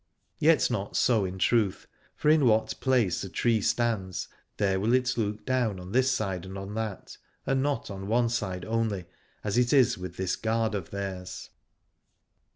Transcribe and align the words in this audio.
Yet 0.39 0.71
not 0.71 0.95
so 0.97 1.25
in 1.25 1.37
truth, 1.37 1.85
for 2.15 2.29
in 2.31 2.47
what 2.47 2.73
place 2.79 3.23
a 3.23 3.29
tree 3.29 3.61
stands, 3.61 4.27
there 4.57 4.79
will 4.79 4.95
it 4.95 5.15
look 5.15 5.45
down 5.45 5.79
on 5.79 5.91
this 5.91 6.09
side 6.09 6.43
and 6.43 6.57
on 6.57 6.73
that, 6.73 7.17
and 7.45 7.61
not 7.61 7.91
on 7.91 8.07
one 8.07 8.29
side 8.29 8.65
only, 8.65 9.05
as 9.43 9.59
it 9.59 9.71
is 9.71 9.99
with 9.99 10.17
this 10.17 10.35
Gard 10.35 10.73
of 10.73 10.89
theirs. 10.89 11.51